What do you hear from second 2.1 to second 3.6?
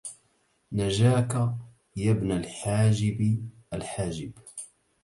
ابن الحاجب